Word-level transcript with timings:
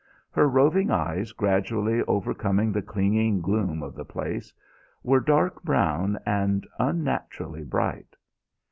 Her 0.31 0.49
roving 0.49 0.89
eyes, 0.89 1.31
gradually 1.31 2.01
overcoming 2.07 2.71
the 2.71 2.81
clinging 2.81 3.39
gloom 3.39 3.83
of 3.83 3.93
the 3.93 4.03
place, 4.03 4.51
were 5.03 5.19
dark 5.19 5.61
brown 5.61 6.17
and 6.25 6.65
unnaturally 6.79 7.63
bright. 7.63 8.15